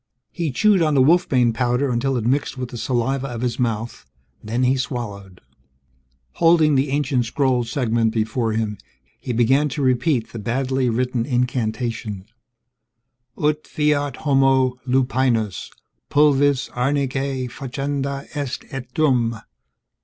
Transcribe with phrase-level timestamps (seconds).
[0.31, 4.03] He chewed on the wolfbane powder until it mixed with the saliva of his mouth,
[4.43, 5.41] then he swallowed.
[6.37, 8.79] Holding the ancient scroll segment before him,
[9.19, 12.25] he began to repeat the badly written incantation:
[13.37, 15.69] _Ut fiat homo lupinus,
[16.09, 19.39] pulvis arnicae facenda est et dum....